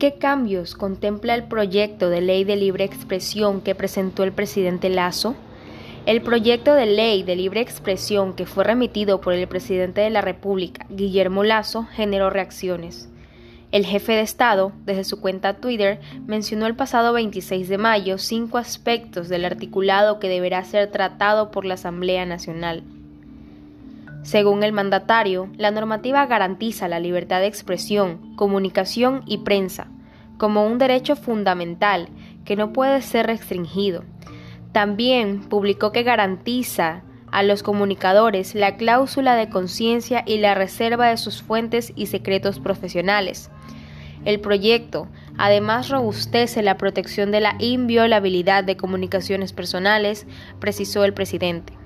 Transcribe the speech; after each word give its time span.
¿Qué 0.00 0.14
cambios 0.14 0.76
contempla 0.76 1.34
el 1.34 1.44
proyecto 1.44 2.08
de 2.08 2.22
ley 2.22 2.44
de 2.44 2.56
libre 2.56 2.84
expresión 2.84 3.60
que 3.60 3.74
presentó 3.74 4.24
el 4.24 4.32
presidente 4.32 4.88
Lazo? 4.88 5.36
El 6.06 6.22
proyecto 6.22 6.72
de 6.72 6.86
ley 6.86 7.22
de 7.22 7.36
libre 7.36 7.60
expresión 7.60 8.32
que 8.32 8.46
fue 8.46 8.64
remitido 8.64 9.20
por 9.20 9.34
el 9.34 9.46
presidente 9.46 10.00
de 10.00 10.08
la 10.08 10.22
República, 10.22 10.86
Guillermo 10.88 11.44
Lazo, 11.44 11.86
generó 11.92 12.30
reacciones. 12.30 13.10
El 13.72 13.84
jefe 13.84 14.12
de 14.12 14.22
Estado, 14.22 14.72
desde 14.86 15.04
su 15.04 15.20
cuenta 15.20 15.58
Twitter, 15.58 16.00
mencionó 16.26 16.66
el 16.66 16.76
pasado 16.76 17.12
26 17.12 17.68
de 17.68 17.76
mayo 17.76 18.16
cinco 18.16 18.56
aspectos 18.56 19.28
del 19.28 19.44
articulado 19.44 20.18
que 20.18 20.30
deberá 20.30 20.64
ser 20.64 20.90
tratado 20.90 21.50
por 21.50 21.66
la 21.66 21.74
Asamblea 21.74 22.24
Nacional. 22.24 22.84
Según 24.22 24.62
el 24.62 24.72
mandatario, 24.72 25.48
la 25.56 25.70
normativa 25.70 26.26
garantiza 26.26 26.88
la 26.88 27.00
libertad 27.00 27.40
de 27.40 27.46
expresión, 27.46 28.36
comunicación 28.36 29.22
y 29.26 29.38
prensa 29.38 29.88
como 30.40 30.66
un 30.66 30.78
derecho 30.78 31.16
fundamental 31.16 32.08
que 32.46 32.56
no 32.56 32.72
puede 32.72 33.02
ser 33.02 33.26
restringido. 33.26 34.04
También 34.72 35.40
publicó 35.40 35.92
que 35.92 36.02
garantiza 36.02 37.02
a 37.30 37.42
los 37.42 37.62
comunicadores 37.62 38.54
la 38.54 38.76
cláusula 38.76 39.36
de 39.36 39.50
conciencia 39.50 40.24
y 40.26 40.38
la 40.38 40.54
reserva 40.54 41.08
de 41.08 41.18
sus 41.18 41.42
fuentes 41.42 41.92
y 41.94 42.06
secretos 42.06 42.58
profesionales. 42.58 43.50
El 44.24 44.40
proyecto 44.40 45.08
además 45.36 45.90
robustece 45.90 46.62
la 46.62 46.78
protección 46.78 47.30
de 47.30 47.40
la 47.40 47.56
inviolabilidad 47.58 48.64
de 48.64 48.78
comunicaciones 48.78 49.52
personales, 49.52 50.26
precisó 50.58 51.04
el 51.04 51.12
presidente. 51.12 51.79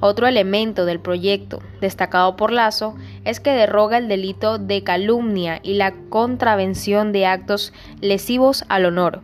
Otro 0.00 0.26
elemento 0.26 0.84
del 0.84 1.00
proyecto, 1.00 1.62
destacado 1.80 2.36
por 2.36 2.52
Lazo, 2.52 2.96
es 3.24 3.40
que 3.40 3.50
deroga 3.50 3.96
el 3.96 4.08
delito 4.08 4.58
de 4.58 4.82
calumnia 4.82 5.60
y 5.62 5.74
la 5.74 5.92
contravención 6.10 7.12
de 7.12 7.26
actos 7.26 7.72
lesivos 8.02 8.64
al 8.68 8.84
honor. 8.84 9.22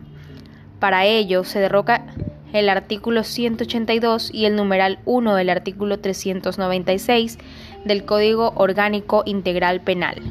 Para 0.79 1.05
ello, 1.05 1.43
se 1.43 1.59
derroca 1.59 2.05
el 2.53 2.69
artículo 2.69 3.23
182 3.23 4.31
y 4.33 4.45
el 4.45 4.55
numeral 4.55 4.99
1 5.05 5.35
del 5.35 5.49
artículo 5.49 5.99
396 5.99 7.37
del 7.85 8.05
Código 8.05 8.53
Orgánico 8.55 9.23
Integral 9.25 9.81
Penal. 9.81 10.21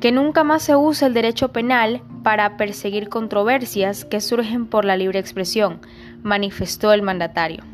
Que 0.00 0.12
nunca 0.12 0.44
más 0.44 0.62
se 0.62 0.76
use 0.76 1.06
el 1.06 1.14
derecho 1.14 1.48
penal 1.48 2.02
para 2.22 2.56
perseguir 2.56 3.08
controversias 3.08 4.04
que 4.04 4.20
surgen 4.20 4.66
por 4.66 4.84
la 4.84 4.96
libre 4.96 5.18
expresión, 5.18 5.80
manifestó 6.22 6.92
el 6.92 7.02
mandatario. 7.02 7.73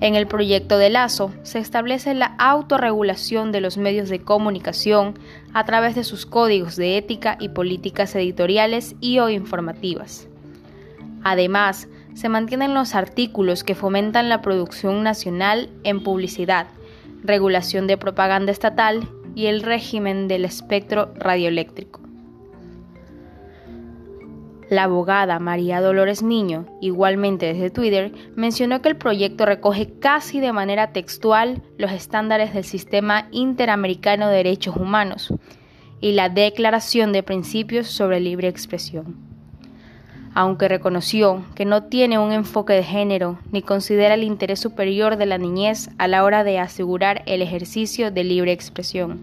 En 0.00 0.14
el 0.14 0.26
proyecto 0.26 0.76
de 0.76 0.90
Lazo 0.90 1.32
se 1.42 1.58
establece 1.58 2.12
la 2.12 2.34
autorregulación 2.38 3.50
de 3.50 3.62
los 3.62 3.78
medios 3.78 4.10
de 4.10 4.20
comunicación 4.20 5.18
a 5.54 5.64
través 5.64 5.94
de 5.94 6.04
sus 6.04 6.26
códigos 6.26 6.76
de 6.76 6.98
ética 6.98 7.38
y 7.40 7.48
políticas 7.48 8.14
editoriales 8.14 8.94
y 9.00 9.20
o 9.20 9.30
informativas. 9.30 10.28
Además, 11.24 11.88
se 12.14 12.28
mantienen 12.28 12.74
los 12.74 12.94
artículos 12.94 13.64
que 13.64 13.74
fomentan 13.74 14.28
la 14.28 14.42
producción 14.42 15.02
nacional 15.02 15.70
en 15.82 16.02
publicidad, 16.02 16.66
regulación 17.22 17.86
de 17.86 17.96
propaganda 17.96 18.52
estatal 18.52 19.08
y 19.34 19.46
el 19.46 19.62
régimen 19.62 20.28
del 20.28 20.44
espectro 20.44 21.12
radioeléctrico. 21.14 22.05
La 24.68 24.84
abogada 24.84 25.38
María 25.38 25.80
Dolores 25.80 26.24
Niño, 26.24 26.66
igualmente 26.80 27.46
desde 27.46 27.70
Twitter, 27.70 28.12
mencionó 28.34 28.82
que 28.82 28.88
el 28.88 28.96
proyecto 28.96 29.46
recoge 29.46 29.92
casi 30.00 30.40
de 30.40 30.52
manera 30.52 30.92
textual 30.92 31.62
los 31.78 31.92
estándares 31.92 32.52
del 32.52 32.64
Sistema 32.64 33.28
Interamericano 33.30 34.28
de 34.28 34.38
Derechos 34.38 34.76
Humanos 34.76 35.32
y 36.00 36.12
la 36.12 36.28
Declaración 36.28 37.12
de 37.12 37.22
Principios 37.22 37.86
sobre 37.86 38.18
Libre 38.18 38.48
Expresión. 38.48 39.14
Aunque 40.34 40.68
reconoció 40.68 41.44
que 41.54 41.64
no 41.64 41.84
tiene 41.84 42.18
un 42.18 42.32
enfoque 42.32 42.74
de 42.74 42.82
género 42.82 43.38
ni 43.52 43.62
considera 43.62 44.14
el 44.14 44.24
interés 44.24 44.58
superior 44.60 45.16
de 45.16 45.26
la 45.26 45.38
niñez 45.38 45.90
a 45.96 46.08
la 46.08 46.24
hora 46.24 46.42
de 46.42 46.58
asegurar 46.58 47.22
el 47.26 47.40
ejercicio 47.40 48.10
de 48.10 48.24
libre 48.24 48.52
expresión. 48.52 49.20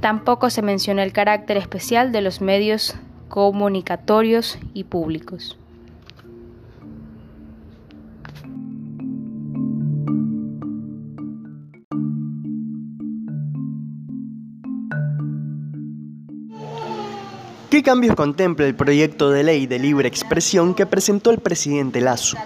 Tampoco 0.00 0.48
se 0.48 0.62
menciona 0.62 1.02
el 1.02 1.12
carácter 1.12 1.56
especial 1.56 2.10
de 2.10 2.22
los 2.22 2.40
medios 2.40 2.96
comunicatorios 3.32 4.58
y 4.74 4.84
públicos. 4.84 5.56
¿Qué 17.70 17.82
cambios 17.82 18.14
contempla 18.14 18.66
el 18.66 18.74
proyecto 18.74 19.30
de 19.30 19.44
ley 19.44 19.66
de 19.66 19.78
libre 19.78 20.06
expresión 20.08 20.74
que 20.74 20.84
presentó 20.84 21.30
el 21.30 21.38
presidente 21.38 22.02
Lazo? 22.02 22.36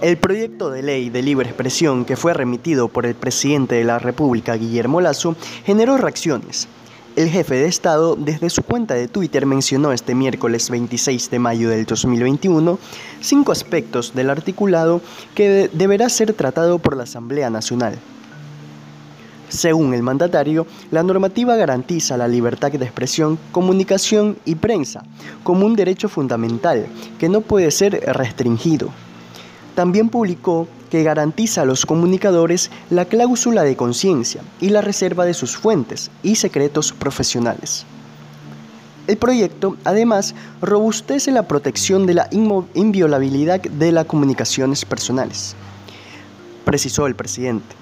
El 0.00 0.16
proyecto 0.16 0.70
de 0.70 0.84
ley 0.84 1.10
de 1.10 1.22
libre 1.24 1.48
expresión 1.48 2.04
que 2.04 2.14
fue 2.14 2.34
remitido 2.34 2.86
por 2.86 3.04
el 3.04 3.16
presidente 3.16 3.74
de 3.74 3.84
la 3.84 3.98
República, 3.98 4.54
Guillermo 4.54 5.00
Lazo, 5.00 5.34
generó 5.64 5.96
reacciones. 5.96 6.68
El 7.16 7.28
jefe 7.28 7.56
de 7.56 7.66
Estado 7.66 8.14
desde 8.14 8.50
su 8.50 8.62
cuenta 8.62 8.94
de 8.94 9.08
Twitter 9.08 9.44
mencionó 9.44 9.92
este 9.92 10.14
miércoles 10.14 10.70
26 10.70 11.28
de 11.30 11.38
mayo 11.40 11.68
del 11.68 11.84
2021 11.84 12.78
cinco 13.20 13.50
aspectos 13.50 14.14
del 14.14 14.30
articulado 14.30 15.00
que 15.34 15.68
deberá 15.72 16.08
ser 16.08 16.32
tratado 16.34 16.78
por 16.78 16.96
la 16.96 17.02
Asamblea 17.02 17.50
Nacional. 17.50 17.98
Según 19.48 19.92
el 19.92 20.04
mandatario, 20.04 20.68
la 20.92 21.02
normativa 21.02 21.56
garantiza 21.56 22.16
la 22.16 22.28
libertad 22.28 22.70
de 22.70 22.84
expresión, 22.84 23.40
comunicación 23.50 24.38
y 24.44 24.54
prensa 24.54 25.02
como 25.42 25.66
un 25.66 25.74
derecho 25.74 26.08
fundamental 26.08 26.86
que 27.18 27.28
no 27.28 27.40
puede 27.40 27.72
ser 27.72 28.00
restringido. 28.06 28.90
También 29.80 30.10
publicó 30.10 30.68
que 30.90 31.02
garantiza 31.02 31.62
a 31.62 31.64
los 31.64 31.86
comunicadores 31.86 32.70
la 32.90 33.06
cláusula 33.06 33.62
de 33.62 33.76
conciencia 33.76 34.42
y 34.60 34.68
la 34.68 34.82
reserva 34.82 35.24
de 35.24 35.32
sus 35.32 35.56
fuentes 35.56 36.10
y 36.22 36.34
secretos 36.34 36.92
profesionales. 36.92 37.86
El 39.06 39.16
proyecto, 39.16 39.78
además, 39.84 40.34
robustece 40.60 41.32
la 41.32 41.48
protección 41.48 42.04
de 42.04 42.12
la 42.12 42.28
inviolabilidad 42.74 43.58
de 43.58 43.90
las 43.90 44.04
comunicaciones 44.04 44.84
personales, 44.84 45.56
precisó 46.66 47.06
el 47.06 47.14
presidente. 47.14 47.74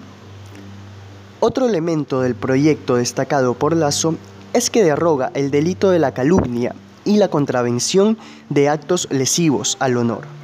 Otro 1.40 1.66
elemento 1.66 2.20
del 2.20 2.36
proyecto 2.36 2.94
destacado 2.94 3.54
por 3.54 3.74
Lazo 3.74 4.14
es 4.52 4.70
que 4.70 4.84
derroga 4.84 5.32
el 5.34 5.50
delito 5.50 5.90
de 5.90 5.98
la 5.98 6.14
calumnia 6.14 6.76
y 7.04 7.16
la 7.16 7.26
contravención 7.26 8.16
de 8.50 8.68
actos 8.68 9.08
lesivos 9.10 9.76
al 9.80 9.96
honor. 9.96 10.37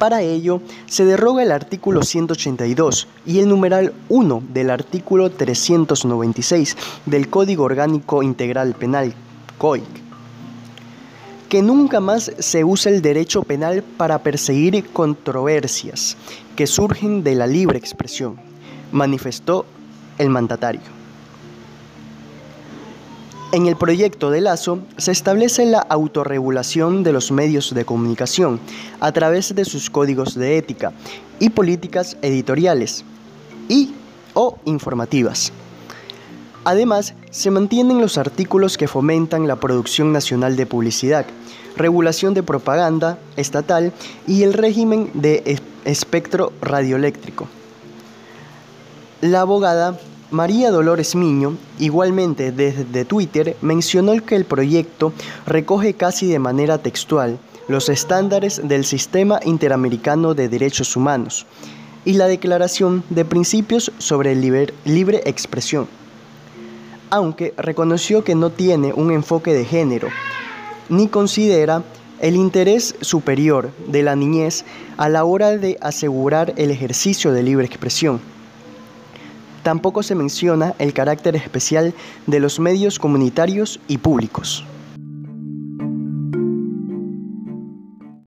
Para 0.00 0.22
ello, 0.22 0.62
se 0.86 1.04
derroga 1.04 1.42
el 1.42 1.52
artículo 1.52 2.02
182 2.02 3.06
y 3.26 3.38
el 3.40 3.50
numeral 3.50 3.92
1 4.08 4.42
del 4.48 4.70
artículo 4.70 5.28
396 5.28 6.74
del 7.04 7.28
Código 7.28 7.64
Orgánico 7.64 8.22
Integral 8.22 8.72
Penal, 8.72 9.12
COIC. 9.58 9.84
Que 11.50 11.60
nunca 11.60 12.00
más 12.00 12.32
se 12.38 12.64
use 12.64 12.88
el 12.88 13.02
derecho 13.02 13.42
penal 13.42 13.82
para 13.82 14.22
perseguir 14.22 14.88
controversias 14.88 16.16
que 16.56 16.66
surgen 16.66 17.22
de 17.22 17.34
la 17.34 17.46
libre 17.46 17.76
expresión, 17.76 18.40
manifestó 18.92 19.66
el 20.16 20.30
mandatario. 20.30 20.99
En 23.52 23.66
el 23.66 23.74
proyecto 23.74 24.30
de 24.30 24.40
Lazo 24.40 24.78
se 24.96 25.10
establece 25.10 25.66
la 25.66 25.80
autorregulación 25.80 27.02
de 27.02 27.12
los 27.12 27.32
medios 27.32 27.74
de 27.74 27.84
comunicación 27.84 28.60
a 29.00 29.10
través 29.10 29.56
de 29.56 29.64
sus 29.64 29.90
códigos 29.90 30.36
de 30.36 30.56
ética 30.56 30.92
y 31.40 31.50
políticas 31.50 32.16
editoriales 32.22 33.04
y 33.68 33.92
o 34.34 34.56
informativas. 34.66 35.52
Además, 36.62 37.14
se 37.32 37.50
mantienen 37.50 38.00
los 38.00 38.18
artículos 38.18 38.78
que 38.78 38.86
fomentan 38.86 39.48
la 39.48 39.56
producción 39.56 40.12
nacional 40.12 40.54
de 40.54 40.66
publicidad, 40.66 41.26
regulación 41.76 42.34
de 42.34 42.44
propaganda 42.44 43.18
estatal 43.36 43.92
y 44.28 44.44
el 44.44 44.52
régimen 44.52 45.10
de 45.14 45.60
espectro 45.84 46.52
radioeléctrico. 46.62 47.48
La 49.22 49.40
abogada 49.40 49.98
María 50.30 50.70
Dolores 50.70 51.16
Miño, 51.16 51.56
igualmente 51.80 52.52
desde 52.52 53.04
Twitter, 53.04 53.56
mencionó 53.62 54.14
que 54.24 54.36
el 54.36 54.44
proyecto 54.44 55.12
recoge 55.44 55.94
casi 55.94 56.28
de 56.28 56.38
manera 56.38 56.78
textual 56.78 57.38
los 57.66 57.88
estándares 57.88 58.60
del 58.62 58.84
Sistema 58.84 59.40
Interamericano 59.44 60.34
de 60.34 60.48
Derechos 60.48 60.94
Humanos 60.94 61.46
y 62.04 62.12
la 62.12 62.28
Declaración 62.28 63.02
de 63.10 63.24
Principios 63.24 63.90
sobre 63.98 64.36
Libre 64.36 65.22
Expresión, 65.26 65.88
aunque 67.10 67.52
reconoció 67.56 68.22
que 68.22 68.36
no 68.36 68.50
tiene 68.50 68.92
un 68.92 69.10
enfoque 69.10 69.52
de 69.52 69.64
género, 69.64 70.08
ni 70.88 71.08
considera 71.08 71.82
el 72.20 72.36
interés 72.36 72.94
superior 73.00 73.72
de 73.88 74.04
la 74.04 74.14
niñez 74.14 74.64
a 74.96 75.08
la 75.08 75.24
hora 75.24 75.56
de 75.56 75.76
asegurar 75.80 76.54
el 76.56 76.70
ejercicio 76.70 77.32
de 77.32 77.42
libre 77.42 77.66
expresión. 77.66 78.20
Tampoco 79.62 80.02
se 80.02 80.14
menciona 80.14 80.74
el 80.78 80.92
carácter 80.92 81.36
especial 81.36 81.94
de 82.26 82.40
los 82.40 82.58
medios 82.60 82.98
comunitarios 82.98 83.80
y 83.88 83.98
públicos. 83.98 84.64